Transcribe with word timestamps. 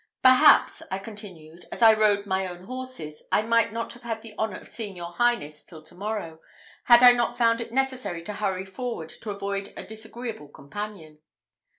"Perhaps," 0.23 0.81
I 0.89 0.97
continued, 0.97 1.65
"as 1.71 1.83
I 1.83 1.93
rode 1.93 2.25
my 2.25 2.47
own 2.47 2.63
horses, 2.63 3.21
I 3.31 3.43
might 3.43 3.71
not 3.71 3.93
have 3.93 4.01
had 4.01 4.23
the 4.23 4.33
honour 4.35 4.57
of 4.57 4.67
seeing 4.67 4.95
your 4.95 5.11
highness 5.11 5.63
till 5.63 5.83
to 5.83 5.93
morrow, 5.93 6.39
had 6.85 7.03
I 7.03 7.11
not 7.11 7.37
found 7.37 7.61
it 7.61 7.71
necessary 7.71 8.23
to 8.23 8.33
hurry 8.33 8.65
forward 8.65 9.09
to 9.09 9.29
avoid 9.29 9.71
a 9.77 9.83
disagreeable 9.85 10.47
companion." 10.47 11.19